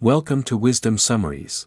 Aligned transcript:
Welcome 0.00 0.44
to 0.44 0.56
Wisdom 0.56 0.96
Summaries. 0.96 1.66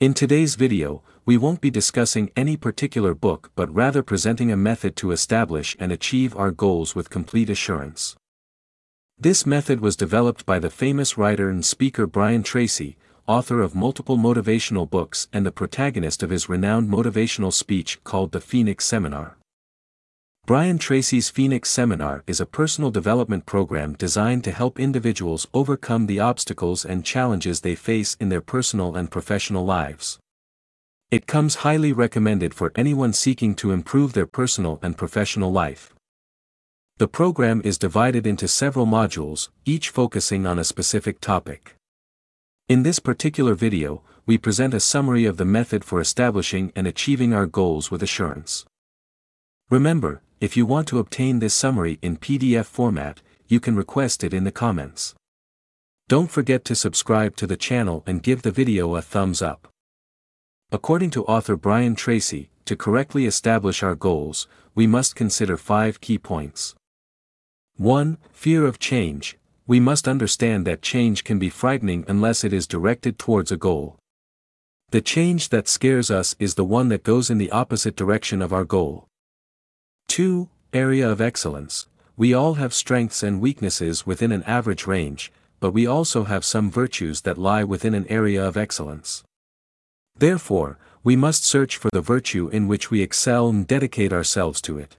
In 0.00 0.12
today's 0.12 0.56
video, 0.56 1.04
we 1.24 1.36
won't 1.36 1.60
be 1.60 1.70
discussing 1.70 2.32
any 2.34 2.56
particular 2.56 3.14
book 3.14 3.52
but 3.54 3.72
rather 3.72 4.02
presenting 4.02 4.50
a 4.50 4.56
method 4.56 4.96
to 4.96 5.12
establish 5.12 5.76
and 5.78 5.92
achieve 5.92 6.36
our 6.36 6.50
goals 6.50 6.96
with 6.96 7.10
complete 7.10 7.48
assurance. 7.48 8.16
This 9.16 9.46
method 9.46 9.80
was 9.80 9.94
developed 9.94 10.46
by 10.46 10.58
the 10.58 10.68
famous 10.68 11.16
writer 11.16 11.48
and 11.48 11.64
speaker 11.64 12.08
Brian 12.08 12.42
Tracy, 12.42 12.96
author 13.28 13.60
of 13.60 13.72
multiple 13.72 14.16
motivational 14.16 14.90
books 14.90 15.28
and 15.32 15.46
the 15.46 15.52
protagonist 15.52 16.24
of 16.24 16.30
his 16.30 16.48
renowned 16.48 16.90
motivational 16.90 17.52
speech 17.52 18.02
called 18.02 18.32
the 18.32 18.40
Phoenix 18.40 18.84
Seminar. 18.84 19.37
Brian 20.48 20.78
Tracy's 20.78 21.28
Phoenix 21.28 21.68
Seminar 21.68 22.24
is 22.26 22.40
a 22.40 22.46
personal 22.46 22.90
development 22.90 23.44
program 23.44 23.92
designed 23.92 24.42
to 24.44 24.50
help 24.50 24.80
individuals 24.80 25.46
overcome 25.52 26.06
the 26.06 26.20
obstacles 26.20 26.86
and 26.86 27.04
challenges 27.04 27.60
they 27.60 27.74
face 27.74 28.16
in 28.18 28.30
their 28.30 28.40
personal 28.40 28.96
and 28.96 29.10
professional 29.10 29.66
lives. 29.66 30.18
It 31.10 31.26
comes 31.26 31.56
highly 31.56 31.92
recommended 31.92 32.54
for 32.54 32.72
anyone 32.76 33.12
seeking 33.12 33.54
to 33.56 33.72
improve 33.72 34.14
their 34.14 34.24
personal 34.24 34.78
and 34.82 34.96
professional 34.96 35.52
life. 35.52 35.94
The 36.96 37.08
program 37.08 37.60
is 37.62 37.76
divided 37.76 38.26
into 38.26 38.48
several 38.48 38.86
modules, 38.86 39.50
each 39.66 39.90
focusing 39.90 40.46
on 40.46 40.58
a 40.58 40.64
specific 40.64 41.20
topic. 41.20 41.74
In 42.70 42.84
this 42.84 43.00
particular 43.00 43.52
video, 43.52 44.00
we 44.24 44.38
present 44.38 44.72
a 44.72 44.80
summary 44.80 45.26
of 45.26 45.36
the 45.36 45.44
method 45.44 45.84
for 45.84 46.00
establishing 46.00 46.72
and 46.74 46.86
achieving 46.86 47.34
our 47.34 47.44
goals 47.44 47.90
with 47.90 48.02
assurance. 48.02 48.64
Remember, 49.68 50.22
if 50.40 50.56
you 50.56 50.64
want 50.64 50.86
to 50.88 50.98
obtain 50.98 51.40
this 51.40 51.54
summary 51.54 51.98
in 52.00 52.16
PDF 52.16 52.66
format, 52.66 53.20
you 53.48 53.58
can 53.58 53.76
request 53.76 54.22
it 54.22 54.32
in 54.32 54.44
the 54.44 54.52
comments. 54.52 55.14
Don't 56.06 56.30
forget 56.30 56.64
to 56.66 56.74
subscribe 56.74 57.36
to 57.36 57.46
the 57.46 57.56
channel 57.56 58.04
and 58.06 58.22
give 58.22 58.42
the 58.42 58.50
video 58.50 58.94
a 58.94 59.02
thumbs 59.02 59.42
up. 59.42 59.68
According 60.70 61.10
to 61.10 61.24
author 61.24 61.56
Brian 61.56 61.94
Tracy, 61.94 62.50
to 62.66 62.76
correctly 62.76 63.26
establish 63.26 63.82
our 63.82 63.94
goals, 63.94 64.46
we 64.74 64.86
must 64.86 65.16
consider 65.16 65.56
five 65.56 66.00
key 66.00 66.18
points. 66.18 66.74
1. 67.76 68.18
Fear 68.32 68.66
of 68.66 68.78
change. 68.78 69.38
We 69.66 69.80
must 69.80 70.06
understand 70.06 70.66
that 70.66 70.82
change 70.82 71.24
can 71.24 71.38
be 71.38 71.50
frightening 71.50 72.04
unless 72.06 72.44
it 72.44 72.52
is 72.52 72.66
directed 72.66 73.18
towards 73.18 73.50
a 73.50 73.56
goal. 73.56 73.96
The 74.90 75.00
change 75.00 75.50
that 75.50 75.68
scares 75.68 76.10
us 76.10 76.34
is 76.38 76.54
the 76.54 76.64
one 76.64 76.88
that 76.88 77.02
goes 77.02 77.28
in 77.28 77.38
the 77.38 77.50
opposite 77.50 77.96
direction 77.96 78.40
of 78.40 78.52
our 78.52 78.64
goal. 78.64 79.08
2. 80.08 80.48
Area 80.72 81.08
of 81.08 81.20
excellence. 81.20 81.86
We 82.16 82.34
all 82.34 82.54
have 82.54 82.74
strengths 82.74 83.22
and 83.22 83.40
weaknesses 83.40 84.04
within 84.04 84.32
an 84.32 84.42
average 84.42 84.86
range, 84.86 85.30
but 85.60 85.70
we 85.70 85.86
also 85.86 86.24
have 86.24 86.44
some 86.44 86.72
virtues 86.72 87.20
that 87.20 87.38
lie 87.38 87.62
within 87.62 87.94
an 87.94 88.06
area 88.08 88.44
of 88.44 88.56
excellence. 88.56 89.22
Therefore, 90.16 90.76
we 91.04 91.14
must 91.14 91.44
search 91.44 91.76
for 91.76 91.88
the 91.92 92.00
virtue 92.00 92.48
in 92.48 92.66
which 92.66 92.90
we 92.90 93.00
excel 93.00 93.48
and 93.48 93.66
dedicate 93.66 94.12
ourselves 94.12 94.60
to 94.62 94.76
it. 94.76 94.96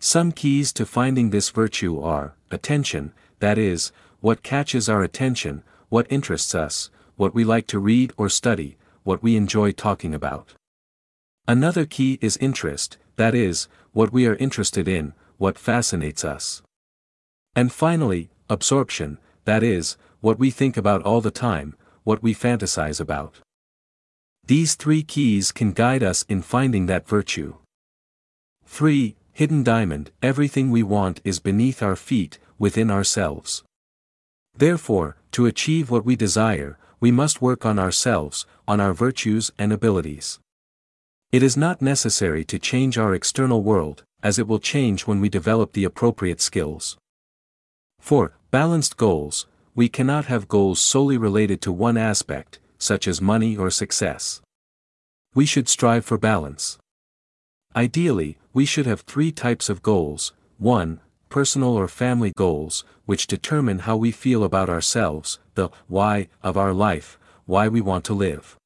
Some 0.00 0.32
keys 0.32 0.72
to 0.72 0.84
finding 0.84 1.30
this 1.30 1.50
virtue 1.50 2.00
are 2.00 2.34
attention, 2.50 3.12
that 3.38 3.56
is, 3.56 3.92
what 4.20 4.42
catches 4.42 4.88
our 4.88 5.04
attention, 5.04 5.62
what 5.90 6.10
interests 6.10 6.54
us, 6.56 6.90
what 7.16 7.34
we 7.34 7.44
like 7.44 7.68
to 7.68 7.78
read 7.78 8.12
or 8.16 8.28
study, 8.28 8.76
what 9.04 9.22
we 9.22 9.36
enjoy 9.36 9.70
talking 9.70 10.12
about. 10.12 10.54
Another 11.48 11.86
key 11.86 12.18
is 12.20 12.36
interest, 12.36 12.98
that 13.16 13.34
is, 13.34 13.68
what 13.92 14.12
we 14.12 14.26
are 14.26 14.34
interested 14.34 14.86
in, 14.86 15.14
what 15.38 15.58
fascinates 15.58 16.22
us. 16.22 16.60
And 17.56 17.72
finally, 17.72 18.28
absorption, 18.50 19.16
that 19.46 19.62
is, 19.62 19.96
what 20.20 20.38
we 20.38 20.50
think 20.50 20.76
about 20.76 21.02
all 21.04 21.22
the 21.22 21.30
time, 21.30 21.74
what 22.04 22.22
we 22.22 22.34
fantasize 22.34 23.00
about. 23.00 23.36
These 24.44 24.74
three 24.74 25.02
keys 25.02 25.50
can 25.50 25.72
guide 25.72 26.02
us 26.02 26.22
in 26.28 26.42
finding 26.42 26.84
that 26.84 27.08
virtue. 27.08 27.54
3. 28.66 29.16
Hidden 29.32 29.62
diamond, 29.62 30.10
everything 30.22 30.70
we 30.70 30.82
want 30.82 31.22
is 31.24 31.40
beneath 31.40 31.82
our 31.82 31.96
feet, 31.96 32.38
within 32.58 32.90
ourselves. 32.90 33.64
Therefore, 34.54 35.16
to 35.32 35.46
achieve 35.46 35.90
what 35.90 36.04
we 36.04 36.14
desire, 36.14 36.76
we 37.00 37.10
must 37.10 37.40
work 37.40 37.64
on 37.64 37.78
ourselves, 37.78 38.44
on 38.66 38.80
our 38.80 38.92
virtues 38.92 39.50
and 39.58 39.72
abilities. 39.72 40.38
It 41.30 41.42
is 41.42 41.58
not 41.58 41.82
necessary 41.82 42.42
to 42.46 42.58
change 42.58 42.96
our 42.96 43.14
external 43.14 43.62
world, 43.62 44.02
as 44.22 44.38
it 44.38 44.48
will 44.48 44.58
change 44.58 45.06
when 45.06 45.20
we 45.20 45.28
develop 45.28 45.72
the 45.72 45.84
appropriate 45.84 46.40
skills. 46.40 46.96
4. 48.00 48.32
Balanced 48.50 48.96
goals. 48.96 49.46
We 49.74 49.90
cannot 49.90 50.24
have 50.24 50.48
goals 50.48 50.80
solely 50.80 51.18
related 51.18 51.60
to 51.62 51.72
one 51.72 51.98
aspect, 51.98 52.60
such 52.78 53.06
as 53.06 53.20
money 53.20 53.58
or 53.58 53.70
success. 53.70 54.40
We 55.34 55.44
should 55.44 55.68
strive 55.68 56.06
for 56.06 56.16
balance. 56.16 56.78
Ideally, 57.76 58.38
we 58.54 58.64
should 58.64 58.86
have 58.86 59.02
three 59.02 59.30
types 59.30 59.68
of 59.68 59.82
goals 59.82 60.32
1. 60.56 60.98
Personal 61.28 61.76
or 61.76 61.88
family 61.88 62.32
goals, 62.34 62.84
which 63.04 63.26
determine 63.26 63.80
how 63.80 63.98
we 63.98 64.12
feel 64.12 64.44
about 64.44 64.70
ourselves, 64.70 65.38
the 65.56 65.68
why 65.88 66.28
of 66.42 66.56
our 66.56 66.72
life, 66.72 67.18
why 67.44 67.68
we 67.68 67.82
want 67.82 68.06
to 68.06 68.14
live. 68.14 68.56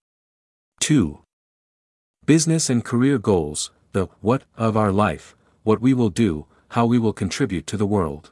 2. 0.79 1.22
Business 2.25 2.71
and 2.71 2.85
career 2.85 3.19
goals, 3.19 3.73
the 3.91 4.07
what 4.21 4.45
of 4.57 4.77
our 4.77 4.93
life, 4.93 5.35
what 5.65 5.81
we 5.81 5.93
will 5.93 6.09
do, 6.09 6.47
how 6.69 6.87
we 6.87 6.97
will 6.97 7.13
contribute 7.13 7.67
to 7.67 7.77
the 7.77 7.85
world. 7.85 8.31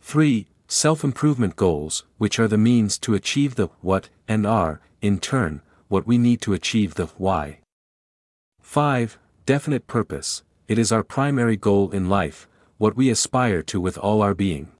3. 0.00 0.48
Self-improvement 0.66 1.54
goals, 1.54 2.04
which 2.18 2.40
are 2.40 2.48
the 2.48 2.58
means 2.58 2.98
to 2.98 3.14
achieve 3.14 3.54
the 3.54 3.68
what 3.82 4.08
and 4.26 4.44
are, 4.44 4.80
in 5.00 5.20
turn, 5.20 5.62
what 5.86 6.08
we 6.08 6.18
need 6.18 6.40
to 6.40 6.54
achieve 6.54 6.94
the 6.94 7.06
why. 7.18 7.60
5. 8.60 9.16
Definite 9.46 9.86
purpose, 9.86 10.42
it 10.66 10.76
is 10.76 10.90
our 10.90 11.04
primary 11.04 11.56
goal 11.56 11.92
in 11.92 12.08
life, 12.08 12.48
what 12.78 12.96
we 12.96 13.10
aspire 13.10 13.62
to 13.62 13.80
with 13.80 13.96
all 13.96 14.22
our 14.22 14.34
being. 14.34 14.72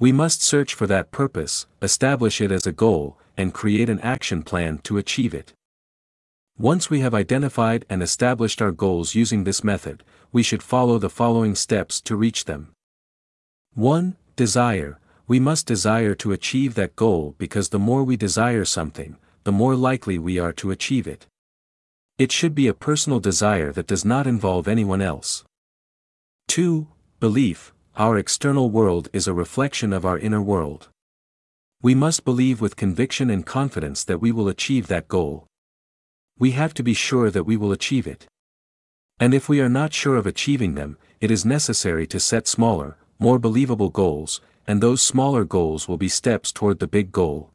We 0.00 0.10
must 0.10 0.42
search 0.42 0.74
for 0.74 0.88
that 0.88 1.12
purpose, 1.12 1.68
establish 1.80 2.40
it 2.40 2.50
as 2.50 2.66
a 2.66 2.72
goal, 2.72 3.16
and 3.36 3.54
create 3.54 3.88
an 3.88 4.00
action 4.00 4.42
plan 4.42 4.78
to 4.78 4.98
achieve 4.98 5.32
it. 5.32 5.52
Once 6.60 6.90
we 6.90 7.00
have 7.00 7.14
identified 7.14 7.86
and 7.88 8.02
established 8.02 8.60
our 8.60 8.70
goals 8.70 9.14
using 9.14 9.44
this 9.44 9.64
method, 9.64 10.04
we 10.30 10.42
should 10.42 10.62
follow 10.62 10.98
the 10.98 11.08
following 11.08 11.54
steps 11.54 12.02
to 12.02 12.14
reach 12.14 12.44
them. 12.44 12.68
1. 13.72 14.14
Desire. 14.36 15.00
We 15.26 15.40
must 15.40 15.66
desire 15.66 16.14
to 16.16 16.32
achieve 16.32 16.74
that 16.74 16.96
goal 16.96 17.34
because 17.38 17.70
the 17.70 17.78
more 17.78 18.04
we 18.04 18.18
desire 18.18 18.66
something, 18.66 19.16
the 19.44 19.52
more 19.52 19.74
likely 19.74 20.18
we 20.18 20.38
are 20.38 20.52
to 20.52 20.70
achieve 20.70 21.06
it. 21.06 21.26
It 22.18 22.30
should 22.30 22.54
be 22.54 22.66
a 22.66 22.74
personal 22.74 23.20
desire 23.20 23.72
that 23.72 23.86
does 23.86 24.04
not 24.04 24.26
involve 24.26 24.68
anyone 24.68 25.00
else. 25.00 25.44
2. 26.48 26.86
Belief. 27.20 27.72
Our 27.96 28.18
external 28.18 28.68
world 28.68 29.08
is 29.14 29.26
a 29.26 29.32
reflection 29.32 29.94
of 29.94 30.04
our 30.04 30.18
inner 30.18 30.42
world. 30.42 30.90
We 31.80 31.94
must 31.94 32.26
believe 32.26 32.60
with 32.60 32.76
conviction 32.76 33.30
and 33.30 33.46
confidence 33.46 34.04
that 34.04 34.20
we 34.20 34.30
will 34.30 34.48
achieve 34.48 34.88
that 34.88 35.08
goal 35.08 35.46
we 36.40 36.52
have 36.52 36.72
to 36.72 36.82
be 36.82 36.94
sure 36.94 37.30
that 37.30 37.44
we 37.44 37.56
will 37.56 37.70
achieve 37.70 38.06
it. 38.06 38.26
And 39.20 39.34
if 39.34 39.46
we 39.46 39.60
are 39.60 39.68
not 39.68 39.92
sure 39.92 40.16
of 40.16 40.26
achieving 40.26 40.74
them, 40.74 40.96
it 41.20 41.30
is 41.30 41.44
necessary 41.44 42.06
to 42.06 42.18
set 42.18 42.48
smaller, 42.48 42.96
more 43.18 43.38
believable 43.38 43.90
goals, 43.90 44.40
and 44.66 44.80
those 44.80 45.02
smaller 45.02 45.44
goals 45.44 45.86
will 45.86 45.98
be 45.98 46.08
steps 46.08 46.50
toward 46.50 46.78
the 46.78 46.86
big 46.88 47.12
goal. 47.12 47.50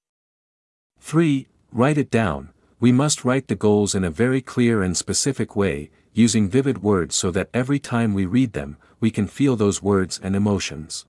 3. 0.99 1.47
Write 1.71 1.97
it 1.97 2.11
down. 2.11 2.49
We 2.79 2.91
must 2.91 3.25
write 3.25 3.47
the 3.47 3.55
goals 3.55 3.95
in 3.95 4.03
a 4.03 4.11
very 4.11 4.39
clear 4.39 4.83
and 4.83 4.95
specific 4.95 5.55
way, 5.55 5.89
using 6.13 6.47
vivid 6.47 6.83
words 6.83 7.15
so 7.15 7.31
that 7.31 7.49
every 7.55 7.79
time 7.79 8.13
we 8.13 8.27
read 8.27 8.53
them, 8.53 8.77
we 8.99 9.09
can 9.09 9.25
feel 9.25 9.55
those 9.55 9.81
words 9.81 10.19
and 10.21 10.35
emotions. 10.35 11.07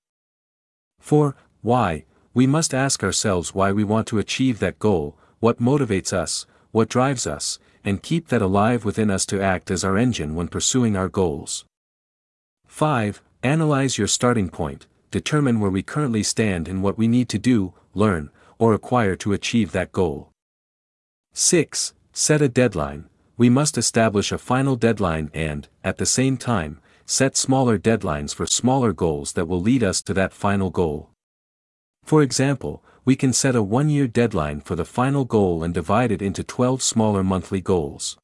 4. 0.99 1.35
Why? 1.61 2.05
We 2.33 2.47
must 2.47 2.73
ask 2.73 3.03
ourselves 3.03 3.53
why 3.53 3.71
we 3.71 3.83
want 3.83 4.07
to 4.07 4.17
achieve 4.17 4.57
that 4.59 4.79
goal, 4.79 5.15
what 5.39 5.59
motivates 5.59 6.11
us, 6.11 6.47
what 6.71 6.89
drives 6.89 7.25
us, 7.25 7.59
and 7.87 8.03
keep 8.03 8.27
that 8.27 8.41
alive 8.41 8.83
within 8.83 9.09
us 9.09 9.25
to 9.25 9.41
act 9.41 9.71
as 9.71 9.81
our 9.81 9.97
engine 9.97 10.35
when 10.35 10.49
pursuing 10.49 10.97
our 10.97 11.07
goals. 11.07 11.63
5. 12.65 13.21
Analyze 13.43 13.97
your 13.97 14.09
starting 14.09 14.49
point, 14.49 14.87
determine 15.09 15.61
where 15.61 15.71
we 15.71 15.81
currently 15.81 16.21
stand 16.21 16.67
and 16.67 16.83
what 16.83 16.97
we 16.97 17.07
need 17.07 17.29
to 17.29 17.39
do, 17.39 17.73
learn, 17.93 18.29
or 18.59 18.73
acquire 18.73 19.15
to 19.15 19.31
achieve 19.31 19.71
that 19.71 19.93
goal. 19.93 20.31
6. 21.31 21.93
Set 22.11 22.41
a 22.41 22.49
deadline. 22.49 23.05
We 23.37 23.49
must 23.49 23.77
establish 23.77 24.33
a 24.33 24.37
final 24.37 24.75
deadline 24.75 25.31
and, 25.33 25.69
at 25.81 25.95
the 25.95 26.05
same 26.05 26.35
time, 26.35 26.81
set 27.05 27.37
smaller 27.37 27.79
deadlines 27.79 28.35
for 28.35 28.45
smaller 28.45 28.91
goals 28.91 29.31
that 29.31 29.47
will 29.47 29.61
lead 29.61 29.81
us 29.81 30.01
to 30.01 30.13
that 30.13 30.33
final 30.33 30.71
goal. 30.71 31.11
For 32.03 32.21
example, 32.21 32.83
we 33.07 33.15
can 33.15 33.31
set 33.31 33.55
a 33.55 33.63
one-year 33.63 34.05
deadline 34.05 34.59
for 34.59 34.75
the 34.75 34.83
final 34.83 35.23
goal 35.23 35.63
and 35.63 35.73
divide 35.73 36.11
it 36.11 36.21
into 36.21 36.43
12 36.43 36.83
smaller 36.83 37.23
monthly 37.23 37.61
goals. 37.61 38.17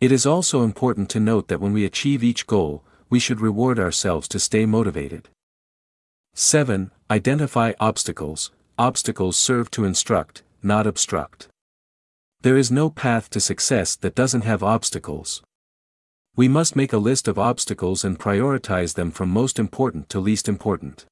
It 0.00 0.10
is 0.10 0.26
also 0.26 0.64
important 0.64 1.08
to 1.10 1.20
note 1.20 1.46
that 1.46 1.60
when 1.60 1.72
we 1.72 1.84
achieve 1.84 2.24
each 2.24 2.48
goal, 2.48 2.82
we 3.08 3.20
should 3.20 3.40
reward 3.40 3.78
ourselves 3.78 4.26
to 4.30 4.40
stay 4.40 4.66
motivated. 4.66 5.28
7. 6.34 6.90
Identify 7.08 7.74
obstacles. 7.78 8.50
obstacles 8.76 9.38
serve 9.38 9.70
to 9.70 9.84
instruct, 9.84 10.42
not 10.64 10.84
obstruct. 10.84 11.46
There 12.40 12.56
is 12.56 12.72
no 12.72 12.90
path 12.90 13.30
to 13.30 13.38
success 13.38 13.94
that 13.94 14.16
doesn't 14.16 14.42
have 14.42 14.64
obstacles. 14.64 15.44
We 16.34 16.48
must 16.48 16.74
make 16.74 16.92
a 16.92 16.98
list 16.98 17.28
of 17.28 17.38
obstacles 17.38 18.04
and 18.04 18.18
prioritize 18.18 18.94
them 18.94 19.12
from 19.12 19.28
most 19.28 19.60
important 19.60 20.08
to 20.08 20.18
least 20.18 20.48
important. 20.48 21.06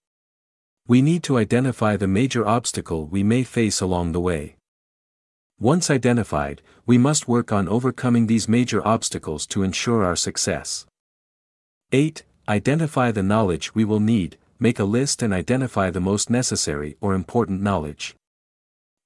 We 0.86 1.00
need 1.00 1.22
to 1.22 1.38
identify 1.38 1.96
the 1.96 2.06
major 2.06 2.46
obstacle 2.46 3.06
we 3.06 3.22
may 3.22 3.42
face 3.42 3.80
along 3.80 4.12
the 4.12 4.20
way. 4.20 4.56
Once 5.58 5.88
identified, 5.88 6.60
we 6.84 6.98
must 6.98 7.26
work 7.26 7.50
on 7.52 7.70
overcoming 7.70 8.26
these 8.26 8.50
major 8.50 8.86
obstacles 8.86 9.46
to 9.46 9.62
ensure 9.62 10.04
our 10.04 10.14
success. 10.14 10.84
8. 11.90 12.22
Identify 12.46 13.12
the 13.12 13.22
knowledge 13.22 13.74
we 13.74 13.86
will 13.86 14.00
need, 14.00 14.36
make 14.60 14.78
a 14.78 14.84
list 14.84 15.22
and 15.22 15.32
identify 15.32 15.88
the 15.88 16.02
most 16.02 16.28
necessary 16.28 16.98
or 17.00 17.14
important 17.14 17.62
knowledge. 17.62 18.14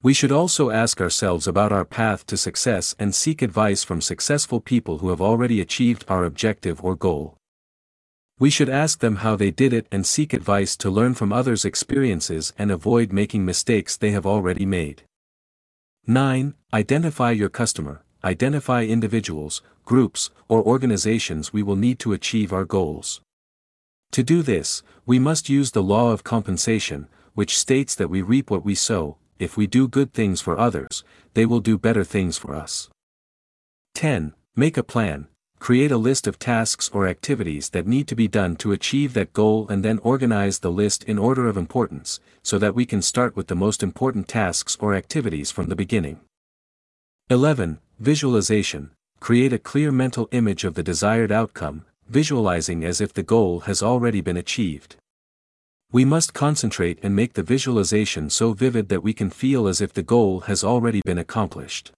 We 0.03 0.13
should 0.13 0.33
also 0.33 0.71
ask 0.71 0.99
ourselves 0.99 1.47
about 1.47 1.71
our 1.71 1.85
path 1.85 2.25
to 2.25 2.35
success 2.35 2.93
and 2.99 3.15
seek 3.15 3.41
advice 3.41 3.85
from 3.85 4.01
successful 4.01 4.59
people 4.59 4.97
who 4.97 5.11
have 5.11 5.21
already 5.21 5.61
achieved 5.61 6.03
our 6.09 6.25
objective 6.25 6.83
or 6.83 6.97
goal. 6.97 7.38
We 8.39 8.49
should 8.49 8.69
ask 8.69 8.99
them 8.99 9.17
how 9.17 9.35
they 9.35 9.51
did 9.51 9.73
it 9.73 9.85
and 9.91 10.05
seek 10.05 10.31
advice 10.31 10.77
to 10.77 10.89
learn 10.89 11.13
from 11.13 11.33
others' 11.33 11.65
experiences 11.65 12.53
and 12.57 12.71
avoid 12.71 13.11
making 13.11 13.43
mistakes 13.43 13.97
they 13.97 14.11
have 14.11 14.25
already 14.25 14.65
made. 14.65 15.03
9. 16.07 16.53
Identify 16.73 17.31
your 17.31 17.49
customer, 17.49 18.01
identify 18.23 18.85
individuals, 18.85 19.61
groups, 19.83 20.29
or 20.47 20.63
organizations 20.63 21.51
we 21.51 21.61
will 21.61 21.75
need 21.75 21.99
to 21.99 22.13
achieve 22.13 22.53
our 22.53 22.63
goals. 22.63 23.19
To 24.13 24.23
do 24.23 24.41
this, 24.41 24.83
we 25.05 25.19
must 25.19 25.49
use 25.49 25.71
the 25.71 25.83
law 25.83 26.11
of 26.11 26.23
compensation, 26.23 27.09
which 27.33 27.59
states 27.59 27.93
that 27.95 28.09
we 28.09 28.21
reap 28.21 28.49
what 28.49 28.63
we 28.63 28.73
sow, 28.73 29.17
if 29.37 29.57
we 29.57 29.67
do 29.67 29.87
good 29.87 30.13
things 30.13 30.39
for 30.39 30.57
others, 30.57 31.03
they 31.33 31.45
will 31.45 31.59
do 31.59 31.77
better 31.77 32.05
things 32.05 32.37
for 32.37 32.55
us. 32.55 32.89
10. 33.95 34.33
Make 34.55 34.77
a 34.77 34.83
plan, 34.83 35.27
create 35.59 35.91
a 35.91 35.97
list 35.97 36.25
of 36.25 36.39
tasks 36.39 36.89
or 36.93 37.07
activities 37.07 37.69
that 37.69 37.85
need 37.85 38.07
to 38.07 38.15
be 38.15 38.27
done 38.27 38.55
to 38.55 38.71
achieve 38.71 39.13
that 39.13 39.33
goal 39.33 39.67
and 39.69 39.83
then 39.83 39.99
organize 39.99 40.59
the 40.59 40.71
list 40.71 41.03
in 41.03 41.19
order 41.19 41.47
of 41.47 41.57
importance, 41.57 42.19
so 42.41 42.57
that 42.57 42.73
we 42.73 42.85
can 42.85 43.01
start 43.01 43.35
with 43.35 43.47
the 43.47 43.55
most 43.55 43.83
important 43.83 44.27
tasks 44.27 44.77
or 44.79 44.95
activities 44.95 45.51
from 45.51 45.67
the 45.67 45.75
beginning. 45.75 46.19
11. 47.29 47.79
Visualization, 47.99 48.91
create 49.19 49.53
a 49.53 49.59
clear 49.59 49.91
mental 49.91 50.29
image 50.31 50.63
of 50.63 50.73
the 50.75 50.81
desired 50.81 51.31
outcome, 51.31 51.85
visualizing 52.07 52.83
as 52.83 53.01
if 53.01 53.13
the 53.13 53.21
goal 53.21 53.61
has 53.61 53.83
already 53.83 54.21
been 54.21 54.37
achieved. 54.37 54.95
We 55.91 56.05
must 56.05 56.33
concentrate 56.33 56.99
and 57.03 57.15
make 57.15 57.33
the 57.33 57.43
visualization 57.43 58.29
so 58.29 58.53
vivid 58.53 58.89
that 58.89 59.03
we 59.03 59.13
can 59.13 59.29
feel 59.29 59.67
as 59.67 59.81
if 59.81 59.91
the 59.93 60.03
goal 60.03 60.41
has 60.41 60.63
already 60.63 61.01
been 61.03 61.17
accomplished. 61.17 61.91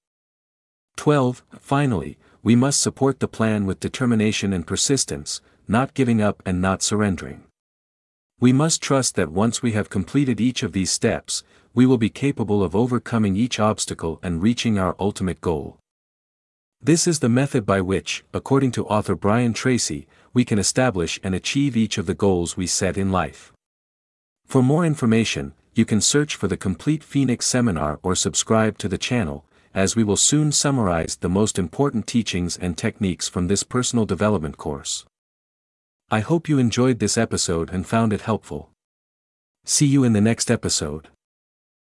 12. 0.96 1.44
Finally, 1.60 2.18
we 2.44 2.56
must 2.56 2.82
support 2.82 3.20
the 3.20 3.28
plan 3.28 3.66
with 3.66 3.80
determination 3.80 4.52
and 4.54 4.66
persistence, 4.66 5.42
not 5.68 5.94
giving 5.94 6.22
up 6.22 6.42
and 6.46 6.62
not 6.62 6.82
surrendering. 6.82 7.44
We 8.40 8.52
must 8.52 8.82
trust 8.82 9.16
that 9.16 9.32
once 9.32 9.62
we 9.62 9.74
have 9.74 9.90
completed 9.92 10.42
each 10.42 10.64
of 10.64 10.72
these 10.72 10.90
steps, 10.90 11.44
we 11.74 11.86
will 11.86 12.00
be 12.00 12.10
capable 12.10 12.64
of 12.64 12.76
overcoming 12.76 13.36
each 13.36 13.60
obstacle 13.60 14.20
and 14.24 14.42
reaching 14.42 14.80
our 14.80 14.96
ultimate 15.00 15.40
goal. 15.40 15.78
This 16.82 17.06
is 17.06 17.20
the 17.20 17.30
method 17.30 17.64
by 17.64 17.82
which, 17.82 18.24
according 18.34 18.72
to 18.72 18.88
author 18.88 19.16
Brian 19.16 19.54
Tracy, 19.54 20.08
we 20.34 20.44
can 20.44 20.58
establish 20.58 21.20
and 21.24 21.36
achieve 21.36 21.78
each 21.78 22.00
of 22.00 22.08
the 22.08 22.16
goals 22.16 22.58
we 22.58 22.66
set 22.66 22.98
in 22.98 23.12
life. 23.12 23.54
For 24.48 24.64
more 24.64 24.84
information, 24.84 25.54
you 25.76 25.86
can 25.86 26.02
search 26.02 26.36
for 26.36 26.48
the 26.48 26.58
complete 26.58 27.04
Phoenix 27.04 27.46
seminar 27.46 28.00
or 28.02 28.16
subscribe 28.16 28.80
to 28.80 28.90
the 28.90 28.98
channel, 28.98 29.46
as 29.74 29.96
we 29.96 30.04
will 30.04 30.18
soon 30.18 30.52
summarize 30.52 31.18
the 31.18 31.30
most 31.30 31.58
important 31.58 32.08
teachings 32.08 32.58
and 32.58 32.78
techniques 32.78 33.30
from 33.30 33.48
this 33.48 33.64
personal 33.64 34.06
development 34.06 34.58
course. 34.58 35.06
I 36.10 36.20
hope 36.20 36.50
you 36.50 36.60
enjoyed 36.60 37.00
this 37.00 37.18
episode 37.18 37.70
and 37.70 37.88
found 37.88 38.12
it 38.12 38.22
helpful. 38.22 38.70
See 39.64 39.86
you 39.86 40.04
in 40.04 40.14
the 40.14 40.22
next 40.22 40.52
episode. 40.52 41.08